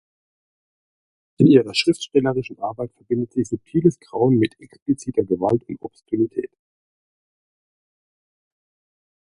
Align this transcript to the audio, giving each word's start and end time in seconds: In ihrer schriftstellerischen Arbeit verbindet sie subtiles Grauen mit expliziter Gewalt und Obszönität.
In 1.37 1.45
ihrer 1.45 1.75
schriftstellerischen 1.75 2.57
Arbeit 2.57 2.91
verbindet 2.93 3.33
sie 3.33 3.43
subtiles 3.43 3.99
Grauen 3.99 4.39
mit 4.39 4.59
expliziter 4.59 5.21
Gewalt 5.23 5.63
und 5.69 5.79
Obszönität. 5.79 6.49